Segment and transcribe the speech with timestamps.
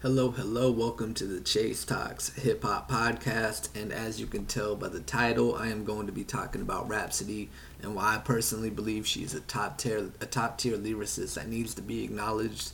[0.00, 3.68] Hello, hello, welcome to the Chase Talks Hip Hop Podcast.
[3.74, 6.88] And as you can tell by the title, I am going to be talking about
[6.88, 7.50] Rapsody
[7.82, 11.74] and why I personally believe she's a top tier a top tier lyricist that needs
[11.74, 12.70] to be acknowledged.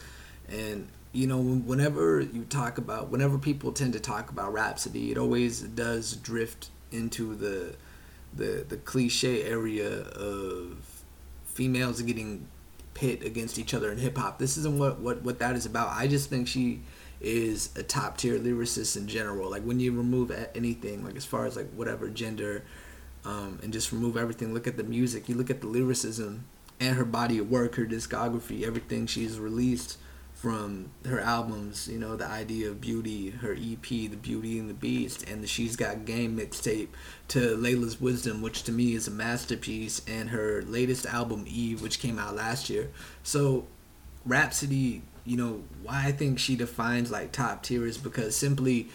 [0.51, 5.17] And you know, whenever you talk about whenever people tend to talk about Rapsody, it
[5.17, 7.75] always does drift into the
[8.35, 11.03] the the cliche area of
[11.47, 12.49] females getting
[12.93, 14.39] pit against each other in hip hop.
[14.39, 15.89] This isn't what, what what that is about.
[15.89, 16.83] I just think she
[17.25, 19.51] is a top tier lyricist in general.
[19.51, 22.65] Like when you remove anything, like as far as like whatever gender,
[23.25, 24.53] um, and just remove everything.
[24.53, 25.29] Look at the music.
[25.29, 26.45] You look at the lyricism
[26.79, 29.99] and her body of work, her discography, everything she's released
[30.35, 34.75] from her albums, you know, the idea of beauty, her EP, The Beauty and the
[34.75, 36.89] Beast, and the She's Got Game mixtape
[37.29, 41.99] to Laila's Wisdom, which to me is a masterpiece, and her latest album, Eve, which
[41.99, 42.91] came out last year.
[43.23, 43.67] So,
[44.27, 48.89] Rapsody, you know, why I think she defines like top tier is because simply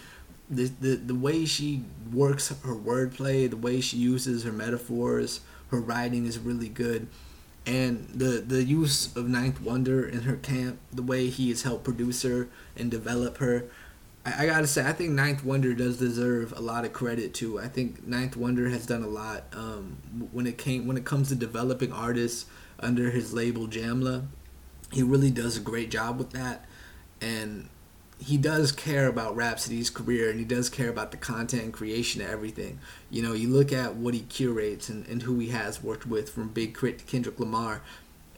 [0.50, 5.80] the, the, the way she works her wordplay, the way she uses her metaphors, her
[5.80, 7.08] writing is really good
[7.70, 11.84] and the the use of Ninth Wonder in her camp, the way he has helped
[11.84, 13.66] produce her and develop her.
[14.26, 17.60] I, I, gotta say, I think Ninth Wonder does deserve a lot of credit too.
[17.60, 19.98] I think Ninth Wonder has done a lot um,
[20.32, 22.46] when it came when it comes to developing artists
[22.80, 24.26] under his label Jamla.
[24.92, 26.66] He really does a great job with that,
[27.22, 27.70] and
[28.22, 32.22] he does care about Rapsody's career and he does care about the content and creation
[32.22, 32.80] of everything.
[33.10, 36.30] You know, you look at what he curates and, and who he has worked with
[36.30, 36.98] from Big K.R.I.T.
[36.98, 37.82] to Kendrick Lamar.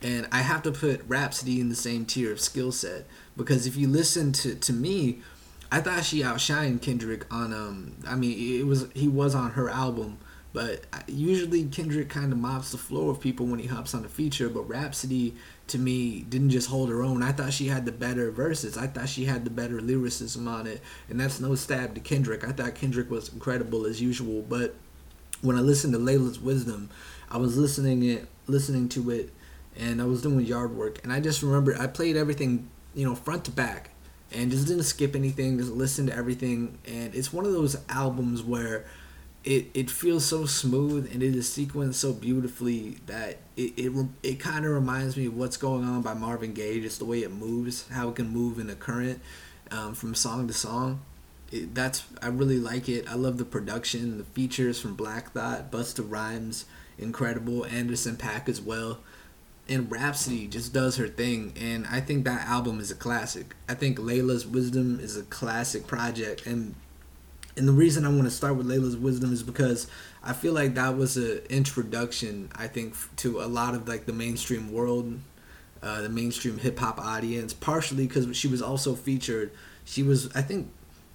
[0.04, 3.76] And I have to put Rhapsody in the same tier of skill set because if
[3.76, 5.22] you listen to, to me,
[5.72, 9.70] I thought she outshined Kendrick on um I mean it was he was on her
[9.70, 10.18] album
[10.54, 14.10] but usually Kendrick kind of mops the floor of people when he hops on a
[14.10, 15.36] feature but Rapsody
[15.68, 17.24] to me didn't just hold her own.
[17.24, 18.78] I thought she had the better verses.
[18.78, 20.82] I thought she had the better lyricism on it.
[21.10, 22.46] And that's no stab to Kendrick.
[22.46, 24.76] I thought Kendrick was incredible as usual, but
[25.42, 26.90] when I listened to Laila's Wisdom,
[27.30, 29.32] I was listening it listening to it
[29.78, 33.16] and I was doing yard work and I just remember I played everything, you know,
[33.16, 33.92] front to back
[34.34, 38.44] and just didn't skip anything, just listened to everything and it's one of those albums
[38.44, 38.86] where
[39.44, 44.40] it, it feels so smooth and it is sequenced so beautifully that it it, it
[44.40, 47.32] kind of reminds me of what's going on by Marvin Gaye, just the way it
[47.32, 49.20] moves, how it can move in the current
[49.72, 51.02] um, from song to song.
[51.52, 53.10] It, that's I really like it.
[53.10, 56.66] I love the production, the features from Black Thought, Busta Rhymes,
[57.00, 59.00] incredible, Anderson .Paak as well.
[59.68, 63.56] And Rapsody just does her thing, and I think that album is a classic.
[63.70, 66.76] I think Laila's Wisdom is a classic project, and
[67.58, 69.88] and the reason I want to start with Laila's Wisdom is because
[70.23, 74.14] I feel like that was an introduction, I think, to a lot of like the
[74.14, 75.20] mainstream world,
[75.84, 77.54] uh, the mainstream hip hop audience.
[77.54, 79.52] Partially because she was also featured.
[79.84, 80.72] She was, I think,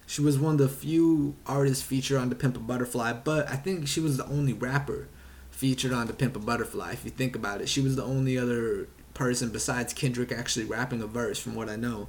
[0.06, 3.56] she was one of the few artists featured on the Pimp a Butterfly, but I
[3.56, 5.08] think she was the only rapper
[5.50, 6.92] featured on the Pimp a Butterfly.
[6.92, 11.00] If you think about it, she was the only other person besides Kendrick actually rapping
[11.00, 12.08] a verse, from what I know.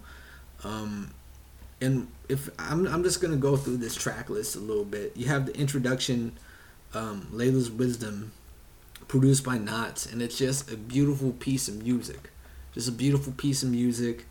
[0.63, 1.13] Um,
[1.79, 5.15] and if I'm, I'm just gonna go through this track list a little bit.
[5.15, 6.37] You have the introduction,
[6.93, 8.31] um, Laila's Wisdom,
[9.07, 12.31] produced by Nottz, and it's just a beautiful piece of music,
[12.73, 14.25] just a beautiful piece of music,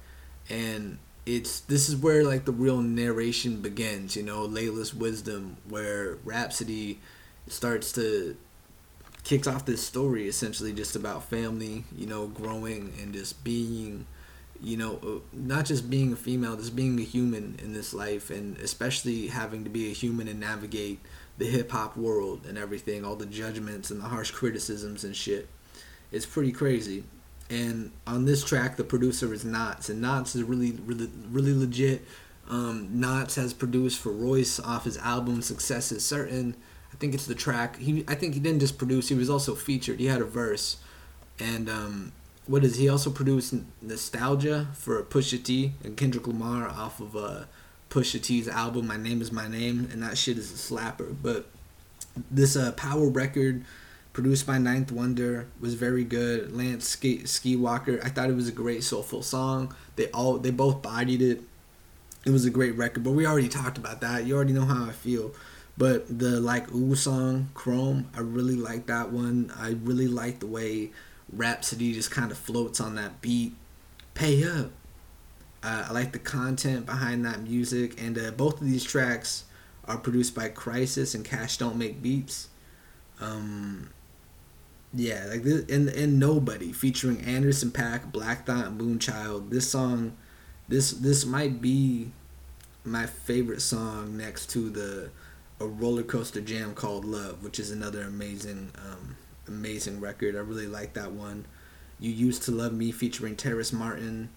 [0.48, 4.16] and it's this is where like the real narration begins.
[4.16, 7.00] You know, Laila's Wisdom, where Rapsody
[7.48, 8.36] starts to
[9.26, 14.06] kicks off this story essentially just about family, you know, growing and just being
[14.60, 18.30] you know, uh, not just being a female, just being a human in this life,
[18.30, 21.00] and especially having to be a human and navigate
[21.38, 25.48] the hip hop world and everything, all the judgments and the harsh criticisms and shit.
[26.10, 27.04] It's pretty crazy.
[27.48, 32.04] And on this track, the producer is Nottz, and Nottz is really, really, really legit.
[32.48, 36.56] Um, Nottz has produced for Royce off his album "Success Is Certain."
[36.92, 37.76] I think it's the track.
[37.76, 40.00] He, I think he didn't just produce; he was also featured.
[40.00, 40.78] He had a verse,
[41.38, 42.12] and um,
[42.46, 47.44] what is he also produced Nosetalgia for Pusha T and Kendrick Lamar off of uh,
[47.90, 51.14] Pusha T's album My Name Is My Name, and that shit is a slapper.
[51.20, 51.46] But
[52.30, 53.64] this uh, Power record
[54.12, 56.56] produced by Ninth Wonder was very good.
[56.56, 59.74] Lance Skiiiwalker, I thought it was a great soulful song.
[59.96, 61.42] They all they both bodied it.
[62.24, 64.24] It was a great record, but we already talked about that.
[64.24, 65.32] You already know how I feel.
[65.78, 69.52] But the like Ooh song, Chrome, I really like that one.
[69.56, 70.90] I really like the way
[71.32, 73.54] Rapsody just kind of floats on that beat.
[74.14, 74.70] Pay up.
[75.62, 79.44] Uh, I like the content behind that music, and uh, both of these tracks
[79.84, 82.48] are produced by Khrysis and Cash Don't Make Beats.
[83.20, 83.90] Um,
[84.94, 89.50] yeah, like this, and and Nobody featuring Anderson .Paak, Black Thought, and Moonchild.
[89.50, 90.16] This song,
[90.68, 92.12] this this might be
[92.84, 95.10] my favorite song next to the
[95.58, 99.16] a roller coaster jam called Love, which is another amazing um,
[99.48, 100.36] amazing record.
[100.36, 101.46] I really like that one.
[101.98, 104.28] You used to love me featuring Terrace Martin.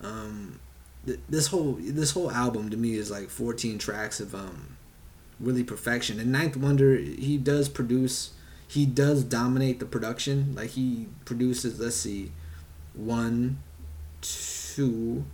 [0.00, 0.60] Um,
[1.06, 4.76] th- this whole this whole album to me is like 14 tracks of um,
[5.38, 6.20] really perfection.
[6.20, 8.32] And Ninth Wonder, he does produce,
[8.68, 10.54] he does dominate the production.
[10.54, 12.32] Like he produces, let's see,
[12.94, 13.58] one,
[14.20, 15.24] two,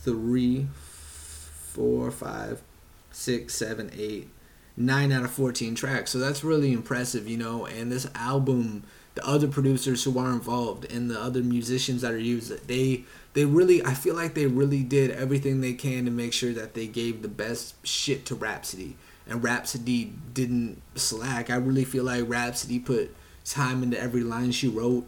[0.00, 2.62] three, four, five,
[3.10, 4.28] six, seven, eight,
[4.76, 6.10] nine out of 14 tracks.
[6.10, 7.66] So that's really impressive, you know.
[7.66, 8.84] And this album,
[9.14, 13.04] the other producers who are involved and the other musicians that are used, they
[13.34, 16.74] they really I feel like they really did everything they can to make sure that
[16.74, 18.96] they gave the best shit to Rapsody.
[19.26, 21.48] And Rapsody didn't slack.
[21.48, 23.14] I really feel like Rapsody put
[23.44, 25.06] time into every line she wrote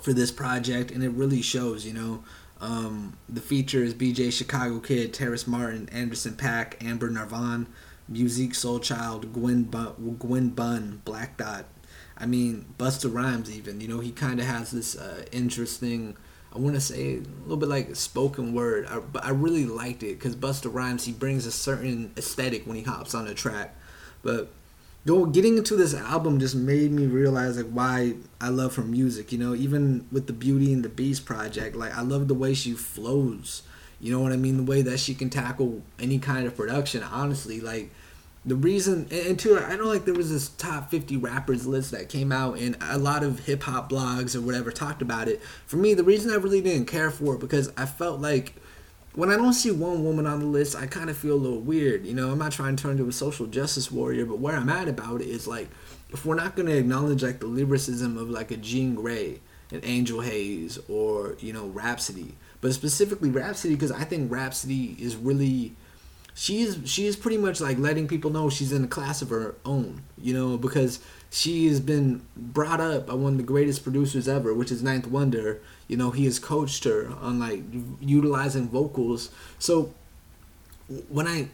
[0.00, 2.24] for this project and it really shows, you know.
[2.60, 7.66] Um, the feature is BJ Chicago Kid, Terrace Martin, Anderson .Paak, Amber Navran,
[8.10, 11.66] Musiq Soulchild, Gwen Bunn, Gwen Bunn, Black Thought.
[12.16, 13.80] I mean, Busta Rhymes even.
[13.80, 16.16] You know, he kind of has this uh, interesting
[16.54, 20.04] I want to say a little bit like spoken word, I, but I really liked
[20.04, 23.76] it because Busta Rhymes he brings a certain aesthetic when he hops on a track.
[24.22, 24.52] But
[25.04, 29.32] go getting into this album just made me realize like why I love her music.
[29.32, 32.54] You know, even with the Beauty and the Beast project, like I love the way
[32.54, 33.62] she flows.
[34.04, 34.58] You know what I mean?
[34.58, 37.02] The way that she can tackle any kind of production.
[37.02, 37.90] Honestly, like
[38.44, 42.10] the reason and two i know like there was this top 50 rappers list that
[42.10, 45.94] came out and a lot of hip-hop blogs or whatever talked about it for me
[45.94, 48.52] the reason i really didn't care for it because i felt like
[49.14, 51.60] when i don't see one woman on the list i kind of feel a little
[51.60, 54.56] weird you know i'm not trying to turn into a social justice warrior but where
[54.56, 55.70] i'm at about it is like
[56.10, 59.38] if we're not going to acknowledge like the lyricism of like a Jean Grae
[59.70, 65.14] an angel haze or you know rapsody but specifically rapsody because i think rapsody is
[65.14, 65.76] really
[66.34, 70.02] she's is pretty much like letting people know she's in a class of her own,
[70.18, 71.00] you know, because
[71.30, 75.06] she has been brought up by one of the greatest producers ever, which is Ninth
[75.06, 75.60] Wonder.
[75.88, 77.62] You know, he has coached her on like
[78.00, 79.30] utilizing vocals.
[79.58, 79.94] So
[81.08, 81.48] when I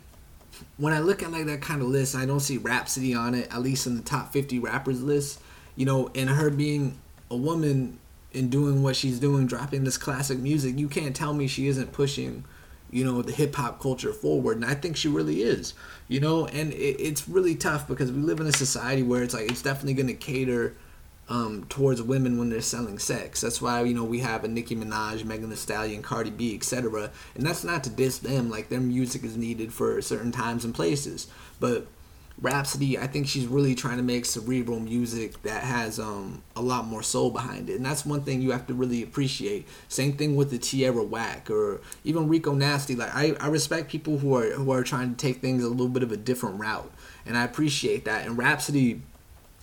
[0.78, 3.52] when I look at like that kind of list, I don't see Rapsody on it,
[3.52, 5.40] at least in the top 50 rappers list.
[5.76, 6.98] You know, and her being
[7.30, 7.98] a woman
[8.32, 11.92] and doing what she's doing, dropping this classic music, you can't tell me she isn't
[11.92, 12.44] pushing
[12.92, 15.74] you know the hip hop culture forward and I think she really is
[16.10, 16.46] you know?
[16.46, 19.62] And it, it's really tough because we live in a society where it's like it's
[19.62, 20.76] definitely going to cater
[21.28, 23.40] um, towards women when they're selling sex.
[23.40, 27.10] That's why you know we have a Nicki Minaj Megan Thee Stallion Cardi B etc
[27.34, 30.74] and that's not to diss them like their music is needed for certain times and
[30.74, 31.28] places.
[31.60, 31.86] But
[32.42, 36.86] Rapsody, I think she's really trying to make cerebral music that has um, a lot
[36.86, 39.68] more soul behind it, and that's one thing you have to really appreciate.
[39.88, 42.96] Same thing with the Tierra Whack or even Rico Nasty.
[42.96, 45.88] Like I, I respect people who are who are trying to take things a little
[45.88, 46.90] bit of a different route,
[47.26, 48.26] and I appreciate that.
[48.26, 49.02] And Rapsody,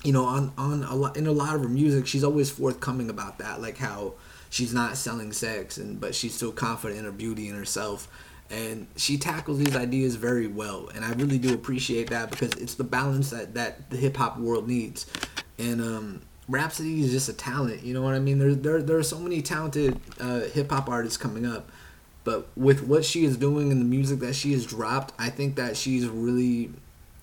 [0.03, 3.09] you know, on on a lot in a lot of her music, she's always forthcoming
[3.09, 4.13] about that, like how
[4.49, 8.07] she's not selling sex and but she's still confident in her beauty and herself
[8.49, 12.75] and she tackles these ideas very well and i really do appreciate that because it's
[12.75, 15.05] the balance that, that the hip-hop world needs.
[15.59, 18.39] And um, rapsody is just a talent you know what i mean?
[18.39, 21.69] There, there, there are so many talented uh, hip-hop artists coming up
[22.23, 25.55] but with what she is doing and the music that she has dropped i think
[25.55, 26.71] that she's really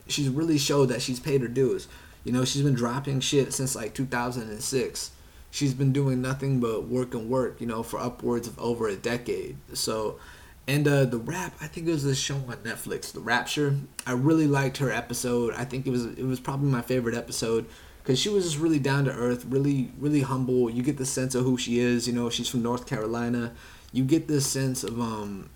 [0.07, 1.89] she's really showed that she's paid her dues.
[2.25, 5.11] You know she's been dropping shit since like 2006
[5.51, 8.97] she's been doing nothing but work and work you know for upwards of over a
[8.97, 9.57] decade.
[9.75, 10.19] So
[10.67, 13.77] and uh, the rap, I think it was a show on Netflix, The Rapture.
[14.07, 15.55] I really liked her episode.
[15.55, 17.67] I think it was it was probably my favorite episode
[18.03, 20.71] because she was just really down to earth, really really humble.
[20.71, 22.07] You get the sense of who she is.
[22.07, 23.53] You know, she's from North Carolina.
[23.93, 25.51] You get this sense of um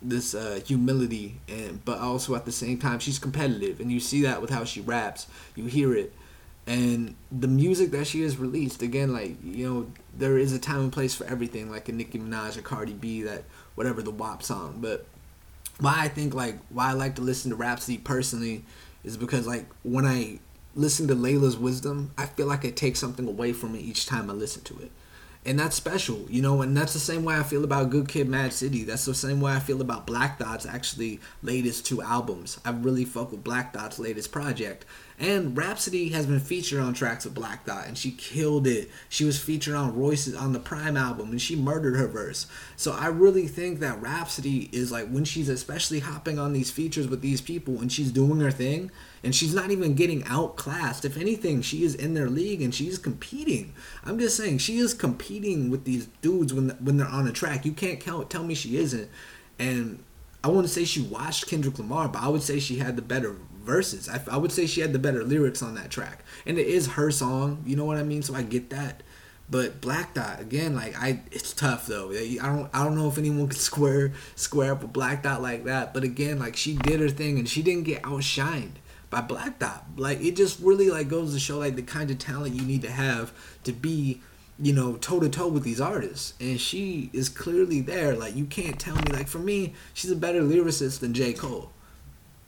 [0.00, 4.22] this uh, humility, and but also at the same time she's competitive, and you see
[4.22, 5.26] that with how she raps.
[5.54, 6.14] You hear it,
[6.66, 10.80] and the music that she has released again, like you know, there is a time
[10.80, 11.70] and place for everything.
[11.70, 13.44] Like a Nicki Minaj or Cardi B that
[13.76, 14.78] whatever the WAP song.
[14.80, 15.06] But
[15.78, 18.64] why I think like why I like to listen to Rapsody personally
[19.04, 20.40] is because like when I
[20.74, 24.28] listen to Laila's wisdom, I feel like I take something away from it each time
[24.28, 24.90] I listen to it.
[25.46, 28.28] And that's special, you know, and that's the same way I feel about Good Kid
[28.28, 28.82] Mad City.
[28.82, 32.58] That's the same way I feel about Black Thought's actually latest two albums.
[32.64, 34.84] I really fuck with Black Thought's latest project.
[35.18, 38.90] And Rapsody has been featured on tracks of Black Thot, and she killed it.
[39.08, 42.46] She was featured on Royce's on the PRhyme album, and she murdered her verse.
[42.76, 47.08] So I really think that Rapsody is like when she's especially hopping on these features
[47.08, 48.90] with these people, and she's doing her thing,
[49.22, 51.04] and she's not even getting outclassed.
[51.04, 53.74] If anything, she is in their league and she's competing.
[54.04, 57.64] I'm just saying she is competing with these dudes when when they're on the track.
[57.64, 59.10] You can't count, tell me she isn't.
[59.58, 60.02] And
[60.44, 63.36] I wouldn't say she watched Kendrick Lamar, but I would say she had the better
[63.64, 64.08] verses.
[64.08, 66.86] I, I would say she had the better lyrics on that track, and it is
[66.92, 67.64] her song.
[67.66, 68.22] You know what I mean?
[68.22, 69.02] So I get that.
[69.48, 72.10] But Black Thought again, like I, it's tough though.
[72.10, 75.64] I don't, I don't know if anyone could square square up a Black Thought like
[75.64, 75.94] that.
[75.94, 78.72] But again, like she did her thing and she didn't get outshined
[79.10, 79.84] by Black Thought.
[79.96, 82.82] Like it just really like goes to show like the kind of talent you need
[82.82, 83.32] to have
[83.64, 84.20] to be,
[84.58, 86.34] you know, toe to toe with these artists.
[86.40, 88.14] And she is clearly there.
[88.14, 91.70] Like you can't tell me like for me, she's a better lyricist than J Cole.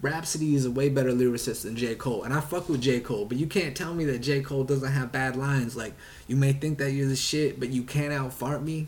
[0.00, 1.96] Rapsody is a way better lyricist than J.
[1.96, 2.22] Cole.
[2.22, 3.00] And I fuck with J.
[3.00, 4.42] Cole, but you can't tell me that J.
[4.42, 5.76] Cole doesn't have bad lines.
[5.76, 5.92] Like,
[6.28, 8.86] you may think that you're the shit, but you can't out fart me.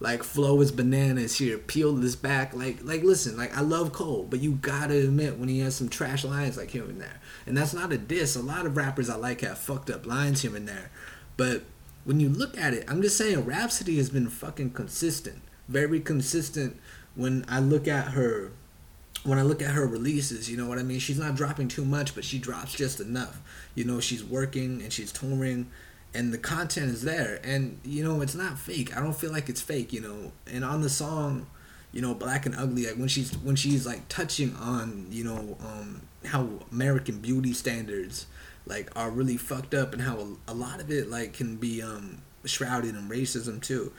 [0.00, 1.56] Like, flow is bananas here.
[1.56, 2.54] Peel this back.
[2.54, 5.88] Like, like listen, like, I love Cole, but you gotta admit when he has some
[5.88, 7.20] trash lines like here and there.
[7.46, 8.36] And that's not a diss.
[8.36, 10.90] A lot of rappers I like have fucked up lines here and there.
[11.36, 11.62] But
[12.04, 15.42] when you look at it, I'm just saying Rapsody has been fucking consistent.
[15.68, 16.78] Very consistent
[17.14, 18.52] when I look at her
[19.22, 20.98] when I look at her releases, you know what I mean?
[20.98, 23.40] She's not dropping too much, but she drops just enough.
[23.74, 25.70] You know, she's working and she's touring
[26.14, 27.40] and the content is there.
[27.42, 28.96] And, you know, it's not fake.
[28.96, 30.32] I don't feel like it's fake, you know.
[30.46, 31.46] And on the song,
[31.92, 35.56] you know, Black and Ugly, like when she's when she's like touching on, you know,
[35.60, 38.26] um how American beauty standards
[38.66, 41.82] like are really fucked up and how a, a lot of it like can be
[41.82, 43.92] um shrouded in racism too.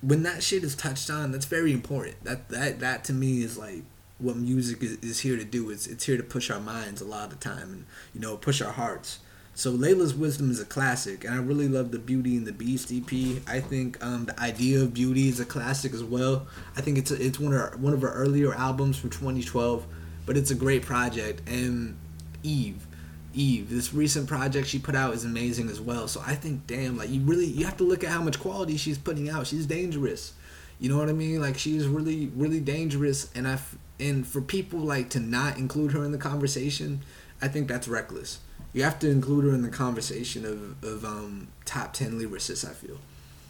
[0.00, 2.22] When that shit is touched on, that's very important.
[2.24, 3.84] That that that to me is like
[4.18, 5.70] what music is, is here to do.
[5.70, 8.36] It's it's here to push our minds a lot of the time and you know
[8.36, 9.20] push our hearts.
[9.54, 12.90] So Laila's Wisdom is a classic, and I really love the Beauty and the Beast
[12.90, 13.42] EP.
[13.46, 16.46] I think um, the idea of beauty is a classic as well.
[16.74, 19.84] I think it's a, it's one of our, one of her earlier albums from 2012,
[20.24, 21.46] but it's a great project.
[21.46, 21.98] And
[22.42, 22.86] Eve,
[23.34, 26.08] Eve, this recent project she put out is amazing as well.
[26.08, 28.78] So I think, damn, like you really you have to look at how much quality
[28.78, 29.46] she's putting out.
[29.46, 30.32] She's dangerous.
[30.80, 31.42] You know what I mean?
[31.42, 33.58] Like she's really really dangerous, and I
[34.00, 37.02] and for people like to not include her in the conversation,
[37.42, 38.40] I think that's reckless.
[38.72, 42.68] You have to include her in the conversation of of um, top ten lyricists.
[42.68, 42.98] I feel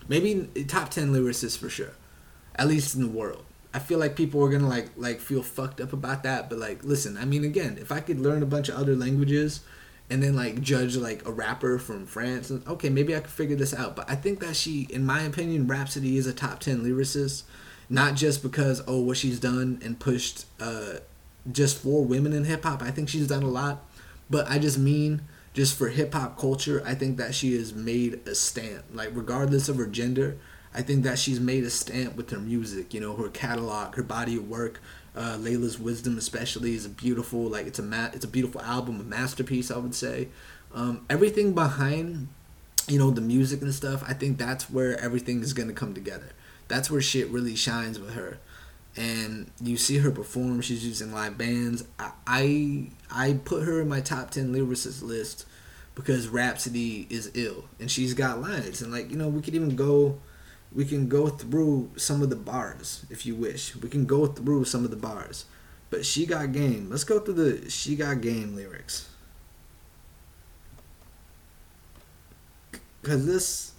[0.09, 1.93] maybe top ten lyricists for sure,
[2.57, 3.45] at least in the world.
[3.75, 6.85] I feel like people are gonna like like feel fucked up about that, but like
[6.85, 9.61] listen, I mean again, if I could learn a bunch of other languages
[10.11, 13.73] and then like judge like a rapper from France, okay, maybe I could figure this
[13.73, 13.97] out.
[13.97, 17.45] But I think that she, in my opinion, Rapsody is a top ten lyricist
[17.93, 20.95] not just because oh what she's done and pushed uh,
[21.51, 22.83] just for women in hip hop.
[22.83, 23.85] I think she's done a lot,
[24.33, 25.23] but I just mean
[25.53, 26.83] just for hip hop culture.
[26.85, 28.85] I think that she has made a stamp.
[28.93, 30.39] Like regardless of her gender,
[30.75, 32.95] I think that she's made a stamp with her music.
[32.95, 34.81] You know, her catalog, her body of work.
[35.15, 38.99] Uh, Laila's Wisdom, especially, is a beautiful like it's a ma- it's a beautiful album,
[38.99, 39.71] a masterpiece.
[39.71, 40.29] I would say.
[40.75, 42.29] Um, everything behind,
[42.89, 44.03] you know, the music and stuff.
[44.09, 46.31] I think that's where everything is gonna come together
[46.73, 48.39] that's where shit really shines with her.
[48.97, 50.61] And you see her perform.
[50.61, 51.85] She's using live bands.
[51.99, 55.47] I I, I put her in my top ten lyricists list
[55.95, 59.77] because Rapsody is ill and she's got lines and like you know we could even
[59.77, 60.19] go
[60.75, 64.65] we can go through some of the bars if you wish we can go through
[64.65, 65.45] some of the bars
[65.91, 69.09] but she got game let's go through the she got game lyrics
[73.03, 73.72] because this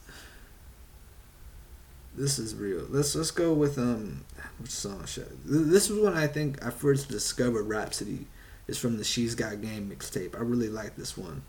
[2.15, 2.86] this is real.
[2.89, 4.25] Let's let's go with um
[4.60, 8.27] which song should this was when I think I first discovered Rapsody
[8.67, 10.36] is from the She's Got Game mixtape.
[10.36, 11.43] I really like this one.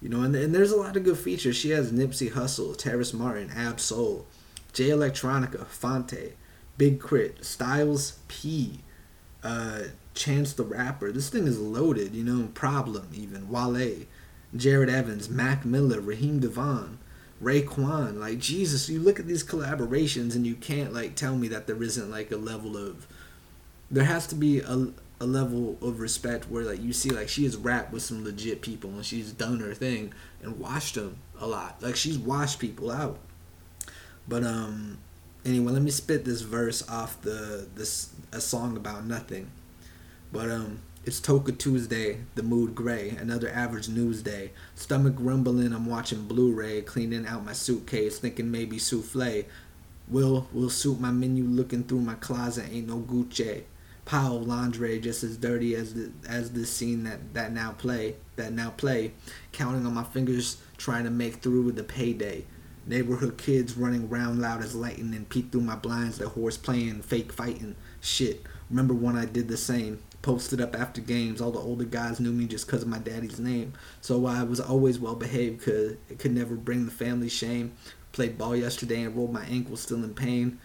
[0.00, 1.56] You know, and, and there's a lot of good features.
[1.56, 4.26] She has Nipsey Hussle, Terrace Martin, Ab Soul,
[4.72, 6.36] Jay Electronica, Phonte,
[6.76, 8.80] Big K.R.I.T., Styles P,
[9.42, 9.80] uh,
[10.14, 11.10] Chance the Rapper.
[11.10, 14.06] This thing is loaded, you know, Problem even, Wale,
[14.54, 16.98] Jared Evans, Mac Miller, Raheem DeVaughn,
[17.42, 18.18] Raekwon.
[18.18, 21.82] Like Jesus, you look at these collaborations and you can't like tell me that there
[21.82, 23.06] isn't like a level of
[23.90, 24.88] there has to be a
[25.20, 28.62] a level of respect where like you see like she has rapped with some legit
[28.62, 31.82] people and she's done her thing and washed them a lot.
[31.82, 33.18] Like she's washed people out.
[34.28, 34.98] But um
[35.44, 39.50] anyway, let me spit this verse off the this a song about nothing.
[40.32, 44.50] But um it's Toka Tuesday, the mood gray, another average news day.
[44.74, 49.46] Stomach rumbling, I'm watching Blu-ray, cleaning out my suitcase, thinking maybe souffle.
[50.06, 53.62] Will will suit my menu, looking through my closet, ain't no Gucci.
[54.04, 58.16] Pile of lingerie just as dirty as the as this scene that, that now play
[58.36, 59.12] that now play.
[59.52, 62.44] Counting on my fingers, trying to make through with the payday.
[62.86, 67.32] Neighborhood kids running round loud as lightning, peek through my blinds, the horse playing, fake
[67.32, 67.76] fighting.
[67.98, 71.40] Shit, remember when I did the same posted up after games.
[71.40, 73.72] All the older guys knew me just because of my daddy's name.
[74.02, 77.72] So I was always well behaved because it could never bring the family shame.
[78.12, 80.58] Played ball yesterday and rolled my ankle, still in pain.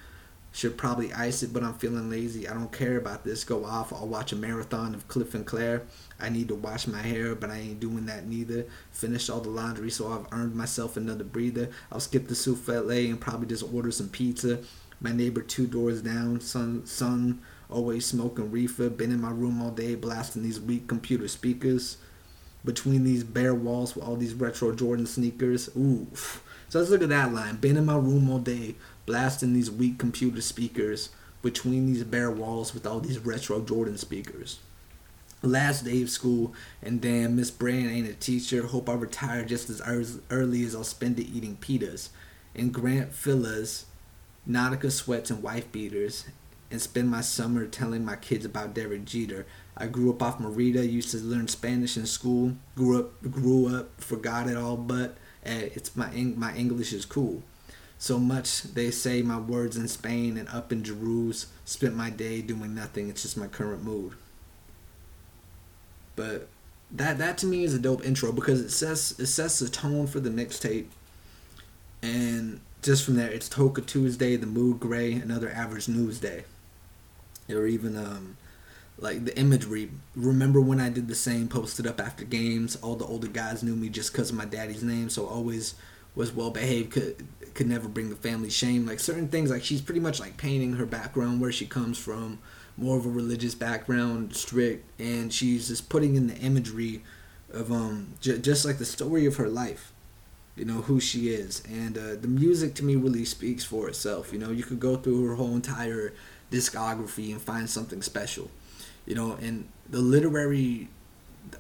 [0.52, 2.46] Should probably ice it, but I'm feeling lazy.
[2.46, 3.46] I don't care about this.
[3.46, 3.94] Go off.
[3.94, 5.84] I'll watch a marathon of Cliff and Claire.
[6.20, 8.66] I need to wash my hair, but I ain't doing that neither.
[8.92, 11.70] Finished all the laundry, so I've earned myself another breather.
[11.90, 14.60] I'll skip the souffle and probably just order some pizza.
[15.00, 18.90] My neighbor two doors down, son, son, always smoking reefer.
[18.90, 21.98] Been in my room all day, blasting these weak computer speakers.
[22.66, 25.70] Between these bare walls with all these retro Jordan sneakers.
[25.76, 26.08] Ooh.
[26.70, 27.58] So let's look at that line.
[27.58, 31.10] Been in my room all day, blasting these weak computer speakers
[31.42, 34.60] between these bare walls with all these retro Jordan speakers.
[35.42, 38.66] Last day of school, and damn, Miss Brand ain't a teacher.
[38.66, 39.82] Hope I retire just as
[40.32, 42.10] early as I'll spend it eating pitas.
[42.56, 43.86] And Grant Villas,
[44.50, 46.24] Nautica sweats and wife beaters,
[46.74, 49.46] and spend my summer telling my kids about Derek Jeter.
[49.78, 52.56] I grew up off Merida, used to learn Spanish in school.
[52.76, 55.16] Grew up, grew up, forgot it all, but
[55.46, 57.44] eh, it's my my English is cool.
[58.00, 61.54] So much they say my words in Spain and up in Jerusalem.
[61.64, 63.08] Spent my day doing nothing.
[63.08, 64.14] It's just my current mood.
[66.16, 66.48] But
[66.90, 70.08] that that to me is a dope intro because it sets it sets the tone
[70.08, 70.88] for the mixtape.
[72.02, 76.46] And just from there, it's Toka Tuesday, the Mood Gray, another average news day.
[77.54, 78.38] Or even um,
[78.98, 79.92] like the imagery.
[80.16, 82.76] Remember when I did the same posted up after games?
[82.78, 85.76] All the older guys knew me just because of my daddy's name, so always
[86.16, 86.92] was well behaved.
[86.92, 88.86] Could could never bring the family shame.
[88.86, 92.40] Like certain things, like she's pretty much like painting her background, where she comes from,
[92.78, 97.04] more of a religious background, strict, and she's just putting in the imagery
[97.52, 99.92] of um j- just like the story of her life.
[100.56, 104.32] You know who she is, and uh, the music to me really speaks for itself.
[104.32, 106.14] You know, you could go through her whole entire
[106.54, 108.52] discography and find something special.
[109.06, 110.88] You know, and the literary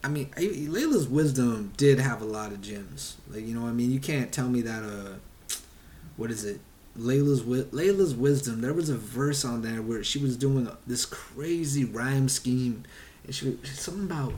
[0.03, 3.17] I mean, Laila's wisdom did have a lot of gems.
[3.29, 4.83] Like you know, I mean, you can't tell me that.
[4.83, 5.55] Uh,
[6.15, 6.61] what is it?
[6.95, 8.61] Laila's Layla's wisdom.
[8.61, 12.83] There was a verse on there where she was doing this crazy rhyme scheme,
[13.25, 14.33] and she something about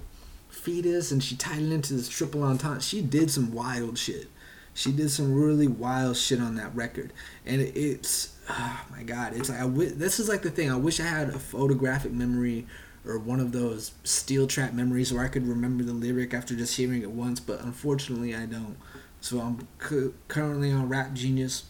[0.50, 2.82] fetus, and she tied it into this triple entendre.
[2.82, 4.30] She did some wild shit.
[4.74, 7.14] She did some really wild shit on that record,
[7.46, 10.72] and it's oh my god, it's like I w- this is like the thing.
[10.72, 12.68] I wish I had a photographic memory
[13.06, 16.76] or one of those steel trap memories where I could remember the lyric after just
[16.78, 18.78] hearing it once, but unfortunately I don't.
[19.22, 21.64] So I'm cu- currently on Rap Genius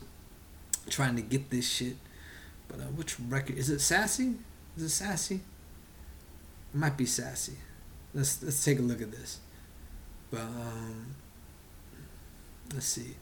[0.90, 1.96] trying to get this shit.
[2.68, 3.80] But uh, which record is it?
[3.80, 4.36] Sassy?
[4.78, 5.36] Is it Sassy?
[5.36, 7.58] It might be Sassy.
[8.14, 9.40] Let's let's take a look at this.
[10.32, 11.16] But um,
[12.74, 13.16] let's see.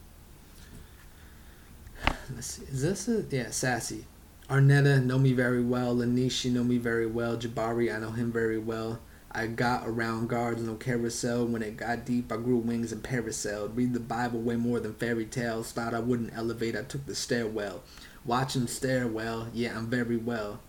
[2.35, 2.63] Let's see.
[2.63, 4.05] Is this a yeah Sassy?
[4.49, 5.95] Arnetta know me very well.
[5.95, 7.37] Lanishi know me very well.
[7.37, 8.99] Jabari, I know him very well.
[9.31, 11.45] I got around guards, no carousel.
[11.47, 13.75] When it got deep, I grew wings and parasailed.
[13.75, 15.71] Read the Bible way more than fairy tales.
[15.71, 17.83] Thought I wouldn't elevate, I took the stairwell.
[18.25, 20.61] Watch him stare well, yeah, I'm very well.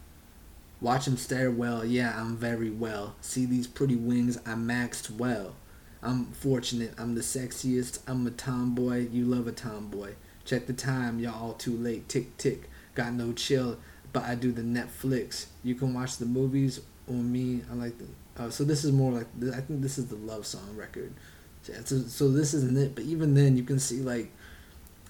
[0.81, 3.15] Watch him stare well, yeah, I'm very well.
[3.21, 5.55] See these pretty wings, I maxed well.
[6.03, 10.15] I'm fortunate, I'm the sexiest, I'm a tomboy, you love a tomboy.
[10.45, 13.79] Check the time, y'all all too late, tick tick got no chill,
[14.13, 15.47] but I do the Netflix.
[15.63, 17.63] You can watch the movies on me.
[17.71, 18.07] I like the.
[18.37, 21.13] Uh, so this is more like I think this is the love song record.
[21.63, 24.31] So, so this isn't it, but even then you can see like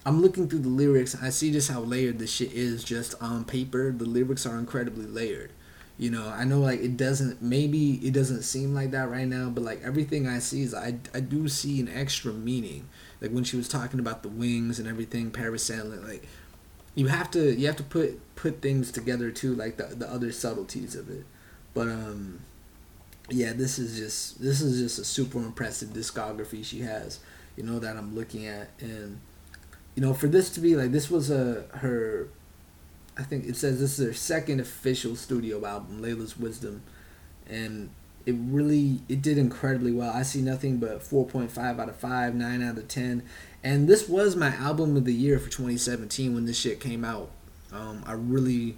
[0.05, 1.13] I'm looking through the lyrics.
[1.13, 3.91] And I see just how layered this shit is just on paper.
[3.91, 5.51] The lyrics are incredibly layered.
[5.97, 9.49] You know, I know like it doesn't maybe it doesn't seem like that right now,
[9.49, 12.89] but like everything I see is I I do see an extra meaning.
[13.25, 16.27] Like when she was talking about the wings and everything, parasailing, like
[16.93, 20.31] you have to you have to put put things together too, like the the other
[20.31, 21.25] subtleties of it.
[21.73, 22.41] But um,
[23.31, 27.19] yeah, this is just this is just a super impressive discography she has.
[27.55, 29.19] You know that I'm looking at, and
[29.95, 32.27] you know for this to be like this was a her.
[33.17, 36.83] I think it says this is her second official studio album, Laila's Wisdom,
[37.49, 37.89] and
[38.25, 40.11] it really it did incredibly well.
[40.11, 43.23] I see nothing but 4.5 out of 5, 9 out of 10.
[43.63, 47.29] And this was my album of the year for 2017 when this shit came out.
[47.71, 48.77] Um, I really,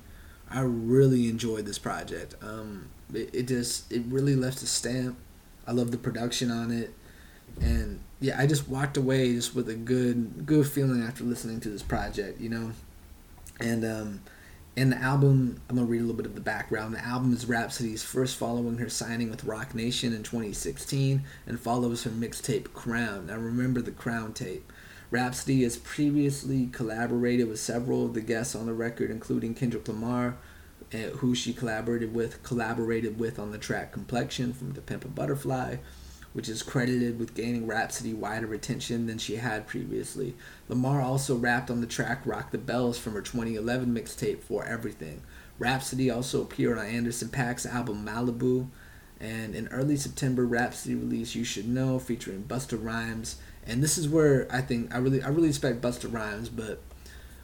[0.50, 2.36] I really enjoyed this project.
[2.42, 5.18] Um, it, it just, it really left a stamp.
[5.66, 6.94] I love the production on it.
[7.62, 11.70] And yeah, I just walked away just with a good, good feeling after listening to
[11.70, 12.72] this project, you know?
[13.60, 14.22] And, um,
[14.78, 16.94] in the album, I'm gonna read a little bit of the background.
[16.94, 22.04] The album is Rapsody's first following her signing with Roc Nation in 2016 and follows
[22.04, 23.26] her mixtape Crown.
[23.26, 24.72] Now remember the Crown tape.
[25.10, 30.38] Rhapsody has previously collaborated with several of the guests on the record, including Kendrick Lamar,
[30.92, 35.08] eh, who she collaborated with collaborated with on the track Complexion from The Pimp a
[35.08, 35.78] Butterfly,
[36.38, 40.36] which is credited with gaining Rapsody wider attention than she had previously.
[40.70, 45.24] Lamar also rapped on the track Rock the Bells from her 2011 mixtape For Everything.
[45.58, 48.68] Rapsody also appeared on Anderson .Paak's album Malibu.
[49.20, 53.38] And in early September, Rapsody released You Should Know featuring Busta Rhymes.
[53.66, 56.84] And this is where I think I really I really respect Busta Rhymes, but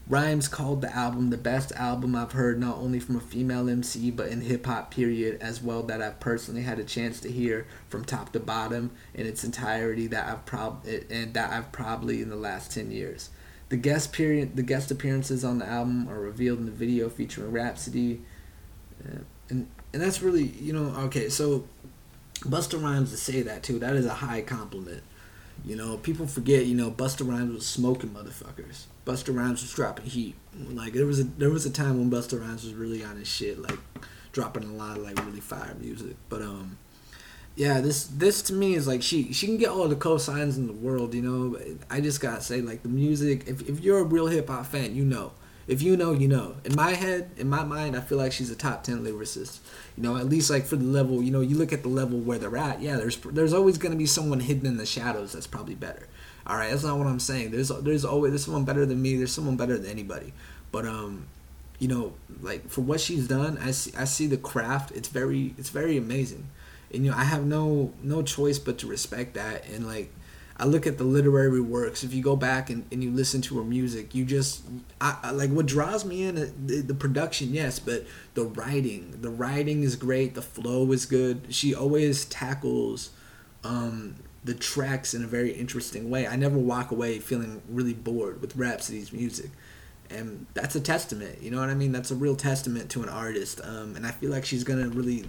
[0.09, 4.11] Rhymes called the album the best album I've heard not only from a female MC
[4.11, 7.65] but in hip hop period as well that I've personally had a chance to hear
[7.87, 12.29] from top to bottom in its entirety that I've prob and that I've probably in
[12.29, 13.29] the last 10 years.
[13.69, 17.51] The guest period the guest appearances on the album are revealed in the video featuring
[17.51, 18.21] Rapsody
[19.05, 21.65] uh, and and that's really, you know, okay, so
[22.39, 25.03] Busta Rhymes to say that too, that is a high compliment.
[25.65, 28.85] You know, people forget, you know, Busta Rhymes was smoking motherfuckers.
[29.05, 30.35] Busta Rhymes was dropping heat.
[30.69, 33.27] Like there was a there was a time when Busta Rhymes was really on his
[33.27, 33.79] shit, like
[34.31, 36.15] dropping a lot of like really fire music.
[36.27, 36.77] But um,
[37.55, 40.67] yeah, this this to me is like she she can get all the cosigns in
[40.67, 41.13] the world.
[41.13, 43.45] You know, I just gotta say like the music.
[43.47, 45.31] If if you're a real hip hop fan, you know.
[45.67, 46.55] If you know, you know.
[46.65, 49.59] In my head, in my mind, I feel like she's a top ten lyricist.
[49.95, 51.23] You know, at least like for the level.
[51.23, 52.81] You know, you look at the level where they're at.
[52.81, 56.07] Yeah, there's there's always gonna be someone hidden in the shadows that's probably better.
[56.45, 57.51] All right, that's not what I'm saying.
[57.51, 59.15] There's there's always there's someone better than me.
[59.15, 60.33] There's someone better than anybody.
[60.71, 61.27] But um,
[61.79, 64.91] you know, like for what she's done, I see I see the craft.
[64.91, 66.47] It's very it's very amazing,
[66.93, 69.65] and you know I have no no choice but to respect that.
[69.69, 70.11] And like
[70.57, 72.03] I look at the literary works.
[72.03, 74.63] If you go back and, and you listen to her music, you just
[75.01, 79.17] I, I like what draws me in the, the production, yes, but the writing.
[79.21, 80.35] The writing is great.
[80.35, 81.47] The flow is good.
[81.49, 83.11] She always tackles
[83.63, 86.27] um, the tracks in a very interesting way.
[86.27, 89.49] I never walk away feeling really bored with Rapsody's music.
[90.09, 91.91] And that's a testament, you know what I mean?
[91.91, 93.61] That's a real testament to an artist.
[93.63, 95.25] Um, and I feel like she's to really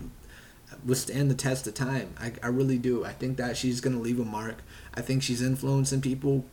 [0.84, 2.14] withstand the test of time.
[2.18, 3.04] I, I really do.
[3.04, 4.58] I think that she's to leave a mark.
[4.94, 6.44] I think she's influencing people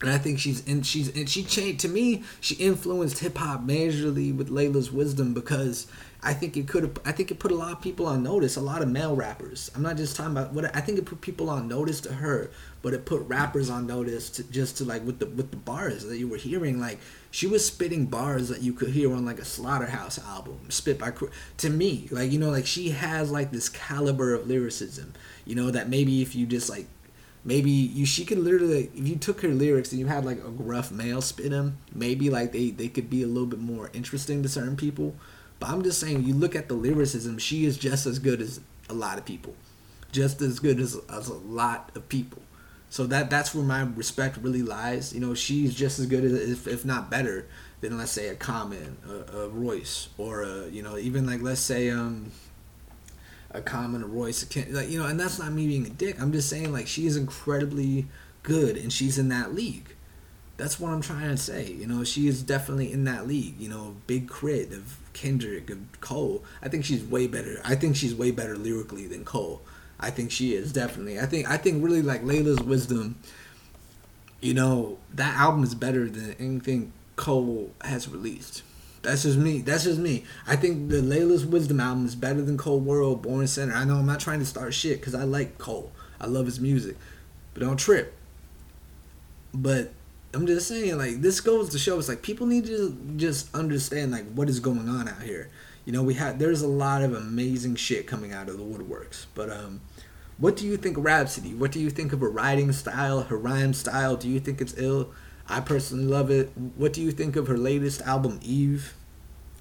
[0.00, 2.22] and I think she's and she's and she changed to me.
[2.40, 5.86] She influenced hip hop majorly with Laila's wisdom because
[6.26, 6.98] I think it could.
[7.04, 8.56] I think it put a lot of people on notice.
[8.56, 9.70] A lot of male rappers.
[9.76, 12.50] I'm not just talking about what I think it put people on notice to her,
[12.82, 16.04] but it put rappers on notice to just to like with the with the bars
[16.04, 16.80] that you were hearing.
[16.80, 16.98] Like
[17.30, 21.12] she was spitting bars that you could hear on like a Slaughterhouse album, spit by
[21.58, 22.08] to me.
[22.10, 25.12] Like you know, like she has like this caliber of lyricism.
[25.44, 26.88] You know that maybe if you just like
[27.44, 30.50] maybe you she could literally if you took her lyrics and you had like a
[30.50, 34.42] gruff male spit them maybe like they they could be a little bit more interesting
[34.42, 35.14] to certain people
[35.58, 38.60] but i'm just saying you look at the lyricism she is just as good as
[38.88, 39.54] a lot of people
[40.12, 42.42] just as good as, as a lot of people
[42.88, 46.32] so that that's where my respect really lies you know she's just as good as
[46.32, 47.46] if, if not better
[47.80, 51.60] than let's say a common a, a royce or a, you know even like let's
[51.60, 52.30] say um
[53.56, 56.20] a Common, a Royce, a like you know, and that's not me being a dick.
[56.20, 58.06] I'm just saying like she is incredibly
[58.42, 59.95] good and she's in that league.
[60.56, 61.70] That's what I'm trying to say.
[61.70, 63.60] You know, she is definitely in that league.
[63.60, 64.74] You know, Big K.R.I.T.
[64.74, 66.44] of Kendrick, of Cole.
[66.62, 67.60] I think she's way better.
[67.64, 69.62] I think she's way better lyrically than Cole.
[69.98, 71.20] I think she is definitely.
[71.20, 73.16] I think I think really like Laila's Wisdom.
[74.40, 78.62] You know, that album is better than anything Cole has released.
[79.02, 79.60] That's just me.
[79.60, 80.24] That's just me.
[80.46, 83.72] I think the Laila's Wisdom album is better than Cole World, Born Sinner.
[83.72, 85.92] I know I'm not trying to start shit because I like Cole.
[86.20, 86.96] I love his music,
[87.54, 88.14] but don't trip.
[89.54, 89.92] But
[90.34, 94.12] I'm just saying, like this goes to show, it's like people need to just understand
[94.12, 95.50] like what is going on out here.
[95.84, 99.26] You know, we had there's a lot of amazing shit coming out of the woodworks,
[99.34, 99.80] but um.
[100.38, 101.54] What do you think of Rapsody?
[101.54, 104.16] What do you think of her writing style, her rhyme style?
[104.16, 105.10] Do you think it's ill?
[105.48, 106.50] I personally love it.
[106.76, 108.94] What do you think of her latest album, Eve?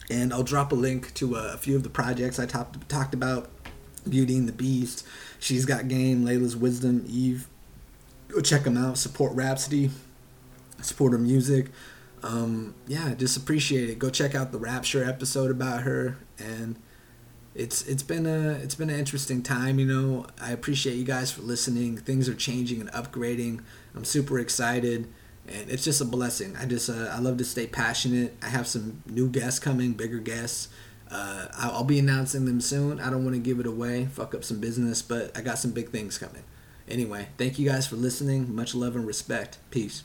[0.10, 3.14] And I'll drop a link to uh, a few of the projects I talked talked
[3.14, 3.50] about.
[4.08, 5.04] Beauty and the Beast,
[5.40, 7.48] She's Got Game, Laila's Wisdom, Eve.
[8.28, 8.98] Go check them out.
[8.98, 9.90] Support Rapsody.
[10.86, 11.72] Support her music.
[12.24, 14.00] Um, yeah, just appreciate it.
[14.00, 16.78] Go check out the Rapture episode about her, and
[17.54, 19.80] it's it's been a it's been an interesting time.
[19.80, 21.98] You know, I appreciate you guys for listening.
[21.98, 23.62] Things are changing and upgrading.
[23.96, 25.08] I'm super excited
[25.48, 26.56] and it's just a blessing.
[26.58, 28.36] I just uh, I love to stay passionate.
[28.42, 30.70] I have some new guests coming, bigger guests.
[31.10, 33.00] Uh, I'll, I'll be announcing them soon.
[33.00, 35.72] I don't want to give it away, fuck up some business, but I got some
[35.72, 36.44] big things coming.
[36.88, 38.54] Anyway, thank you guys for listening.
[38.56, 39.58] Much love and respect.
[39.72, 40.04] Peace.